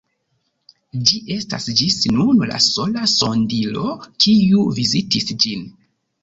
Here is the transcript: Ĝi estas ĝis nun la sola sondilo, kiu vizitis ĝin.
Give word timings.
Ĝi 1.09 1.19
estas 1.35 1.67
ĝis 1.81 1.97
nun 2.13 2.41
la 2.53 2.61
sola 2.69 3.05
sondilo, 3.13 3.93
kiu 4.27 4.65
vizitis 4.81 5.31
ĝin. 5.45 5.71